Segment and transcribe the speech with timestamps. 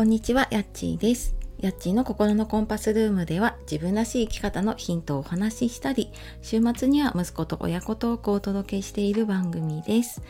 [0.00, 1.34] こんにちは、やっちーです。
[1.58, 10.22] やっちーの心のコンパスルームでは自分らしい生き方のヒントをお話ししたり、週末には息子と親子トークをお届けしている番組です。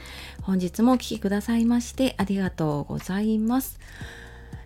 [0.43, 3.79] 本日もお聴きくださいましてありがとうございます。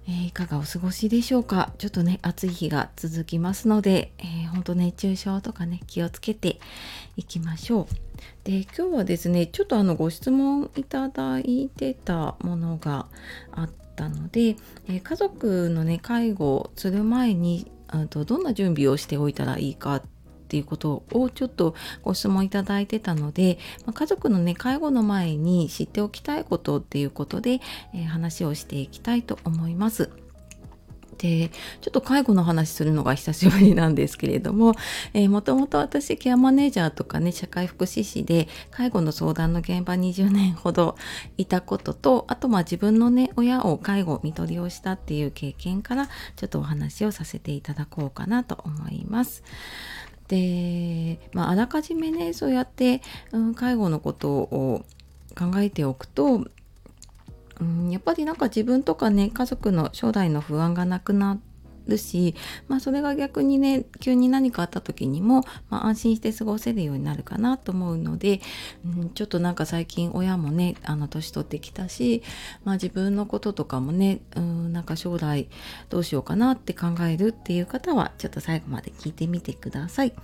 [0.09, 1.75] えー、いかがお過ごしでしょうか？
[1.77, 6.61] ちょっとね、暑い日が続きますので、えー、本当熱中症とかね、気をつけて
[7.18, 7.86] いきましょう。
[8.45, 13.05] で、今日はですね、ちょっとあのご質問いただいてたものが
[13.53, 14.57] あって、ったので、
[14.89, 20.03] えー、家族のね介護をする前にあとどんな準備をしておいたらいいかっ
[20.48, 27.61] ていうことをちょっとご質問いただいてたので、まあ、家族のね介護の前に知っておきたいことっていうことで、
[27.94, 30.24] えー、話をしていきたいと思います。
[31.14, 31.50] で
[31.81, 34.75] ちょっと介護の話するのが久しぶりなんですけれども、
[35.12, 40.97] え、もともと私ケアマネージャーとかね社会福祉士で介護の相談の現場20年ほど
[41.37, 49.42] いたこととあとまあ自分のね親を介護看取りをしたっていう経験からちょっとお話をさせていただこうかなと思います。
[50.29, 54.85] で、まあ、あらかじめねそうやって、うん、介護のことを
[55.37, 56.47] 考えておくと
[57.61, 61.39] うん、やっぱりなんか自分とかね家族の将来の不安がなくな
[61.87, 62.35] るし、
[62.69, 68.41] まあ、それが逆にね急に何かあった時にも、まあ、安心して過ごせるようになるかなと思うので、
[68.85, 72.23] うん、ちょっとなんか最近親もねあの年取ってきたし、
[72.65, 75.49] まあ、自分のこととかもね、うん、なんか将来
[75.91, 80.15] どうしようかなって考えるっていう方はちょっと最後まで聞いてみてください。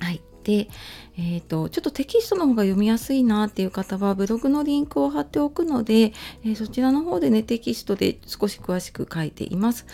[0.00, 0.68] はいで、
[1.16, 6.12] えーと、ちょっとテキストの方が読みやすいなっていう方はブログのリンクを貼っておくので、
[6.44, 9.86] えー、そちらの方でねテキストで少し詳しく書いています。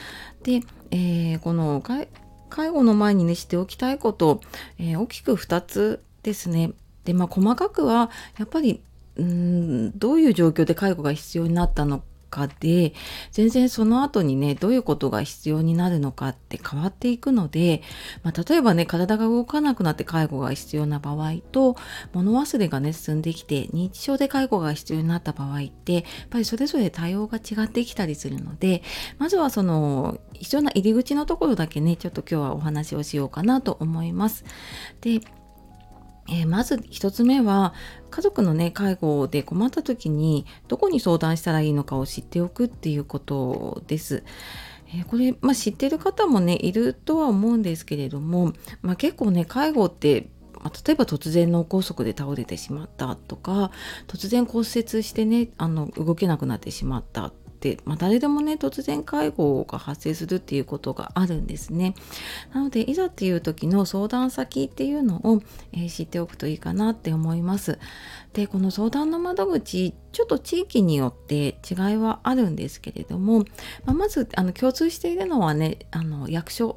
[0.43, 1.83] で、えー、この
[2.49, 4.41] 介護の前にねしておきたいこと、
[4.79, 6.73] えー、大きく2つですね。
[7.05, 8.81] でまあ細かくはやっぱり
[9.17, 12.95] うんどういう状況で介護が必要になったのかで
[13.33, 17.83] 全然その後にねどういうことが必要になるのかって変わっていくので、
[18.23, 21.77] まあ、例えばね体が動かなくなって介護が必要な場合と
[22.13, 28.83] 物忘れがね進んできて認知症で介護が必要になった場合ってやっぱりそれぞれ対応が違ってきたりするので
[29.19, 34.45] まずはその必要な入り口のところだけねちょっと今日はお話をしようかなと思います。
[35.01, 35.21] で
[36.31, 37.75] えー、まず1つ目は
[38.11, 44.23] 家族のね介護で困った時にどこに相談したらいいのかを知っておくっていうことです。
[44.95, 48.53] えー、これ、まあ、知ってる方もねいるとは思うんですけれども、
[48.83, 50.29] まあ、結構ね介護って
[50.63, 53.71] ま例えば突然脳梗塞で倒れてしまったとか
[54.07, 57.33] 突然骨折してねあの動けなくなってしまった、
[57.85, 61.95] まあ、誰でもね突然介護が発生するっていうことがあるんですね。
[62.55, 65.43] なのでいざっていう時の相談先っていうのを、
[65.73, 67.79] えー、知っておくといいかなって思います。
[68.33, 73.45] でこの相談の窓口ちょっと地域によって違いはあるんですけれども、ま
[73.87, 76.77] あ、まずあの共通しているのはねあの役所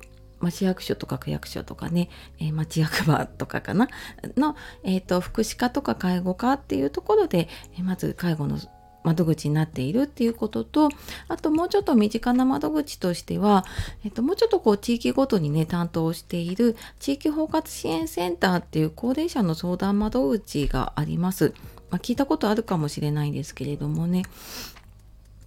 [0.49, 2.09] 市役所とか区役所とかね、
[2.39, 3.87] えー、町役場とかかな？
[4.35, 8.57] の、えーと福祉課とか介護課っていうところで、えー、まず介護の
[9.03, 10.89] 窓口になっているっていうことと
[11.27, 13.65] あともうちょっと身近な窓口としては、
[14.03, 21.53] えっと、もうちょっとこう地域ごとにね担当している地域包括支援センターっていう高齢者の相談窓口があります。
[21.89, 24.23] まあ、聞いたことあるかもしれないんですけれどもね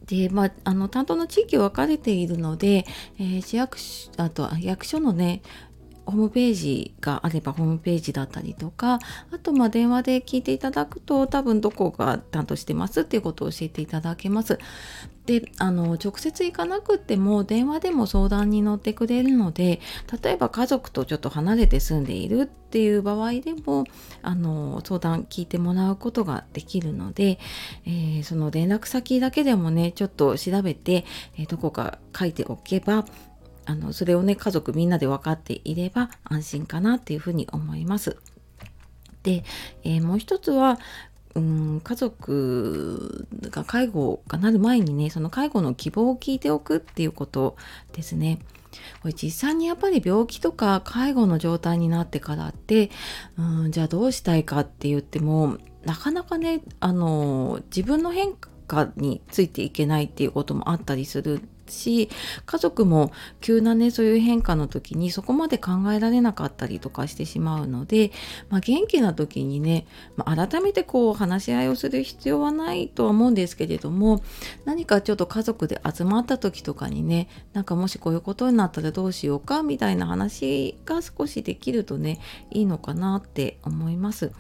[0.07, 2.85] で、まあ、あの担当の地域分かれているので、
[3.19, 5.43] えー、市役所あと役所のね
[6.07, 8.99] ホームページがあればホームページだったりとか
[9.31, 14.59] あとま電話で聞いていただくと多分どこが担当してますっていうことを教えていただけます。
[15.27, 19.81] であの直接行かなくっても電話でも相談に乗ってくれるので
[20.23, 23.85] 例えば家族とちょっと離れて住んでいるっていう場合でも
[24.21, 27.39] あの相談聞いてもらうことができるので、
[27.87, 31.07] えー、その連絡先だけでもねちょっと調べて、
[31.39, 33.07] え、どこか書いておけば
[33.67, 38.17] あのそれをね家族みんなで分かっていれば安心かなっていうふうに思います。
[39.23, 39.45] で、
[39.83, 40.79] えー、もう一つは
[41.35, 47.57] うん家族が介護がなる前にねその介護の希望を聞いておくっていうこと
[47.93, 48.39] ですね。
[49.03, 52.91] これ実際にやっぱり病気とか介護の状態になってからって
[53.39, 61.41] うんじゃあどうしたいかって言ってもなかなかねあの自分の変化かについていけないっていうこともあったりする
[61.71, 62.09] し
[62.47, 68.13] 家族も急なねそういう変化の時にそこまで考えられなかったりとかしてしまうので、
[68.51, 74.23] まあ、元気な時にね、まあ、改めてこう話し合いをする必要はないとは思うんですけれども
[74.65, 82.21] 何かちょっと家族で集まった時とかにねなんかもしこういうことになったらどうしようかみたいな話が少しできるとね
[82.51, 84.33] いいのかなって思います。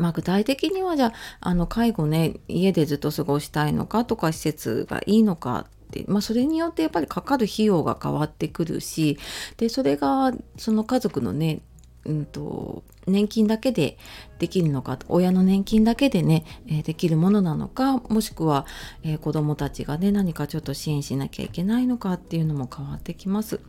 [0.00, 5.66] まあ、具体的にはじゃああの介護ね家でずっと過ごしたいのかとか施設がいいのか
[5.98, 9.18] っ、まあ、それによってやっぱりかかる費用が変わってくるし
[9.56, 11.60] でそれがその家族のね
[12.06, 13.98] うんと、年金だけで
[14.38, 18.64] できるのか親の年金だけでね、えー、できるものなのかもしくは、
[19.02, 23.60] えー、子どもたちがね何かちょっと支援しなきゃいけないのかっていうのも変わってきます。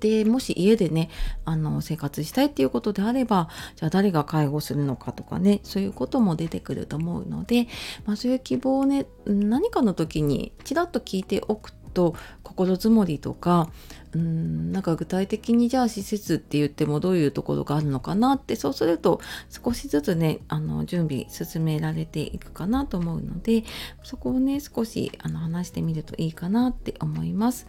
[0.00, 1.10] でもし家でね
[1.44, 7.66] あの生活したいっていうことであればじゃあ誰が介護するのかとかねそういうことも出てくると思うので、
[8.06, 13.70] まあ、そういう希望をね何かの時にちらっと聞いておくと心づもりとか
[14.12, 19.20] うんなんか具体的にじゃあ施設って言ってもどういうところがあるのかなってそうすると
[19.50, 23.64] 少しずつねあの準備進められていくかなと思うので
[24.02, 27.66] そこをね少しあの話してみるといいかなって思います。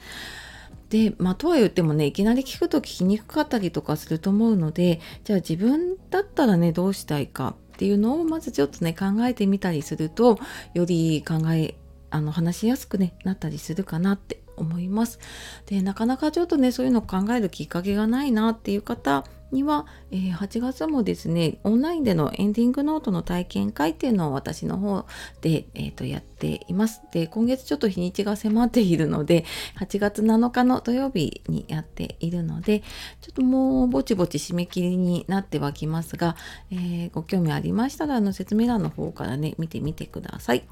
[0.90, 10.40] で、まあ、とは言ってもね、いきなり聞くと聞きにくかったりとかすると思うので、じゃあ自分だったらね、どうしたいかっていうのをまずちょっとね、考えてみたりすると、
[10.74, 11.76] より考え、
[12.10, 15.20] あの、話しやすく、ね、なったりするかなって思います。
[15.68, 25.06] で、なかなかちょっとね、そういうの考えるきっかけがないなっていう方には、えー、8月もですねオンラインでのエンディングノートの体験会っていうのを私の方
[25.42, 27.02] で、えー、とやっています。
[27.12, 29.46] で今月ちょっと日にちが迫っているので
[29.80, 32.82] 8月7日の土曜日にやっているので
[33.22, 36.36] ちょっともうぼちぼち締め切りになってはきますが、
[36.72, 40.64] えー、ご興味ありましたらあの説明欄の方からね見てみてください。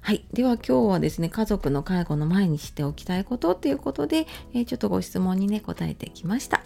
[0.00, 0.24] はい。
[0.32, 6.62] では今日はですね、家族の介護の前にしておきたいことっていうことで、えー、ちょっとご質問にね、答えてきました。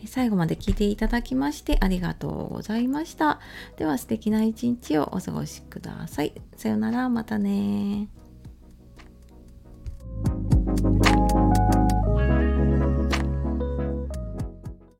[0.00, 3.40] えー、最後まで聞いていただきましてありがとうございました。
[3.76, 6.32] では素敵な一日をお過ごしください。
[6.56, 8.08] さよなら、またね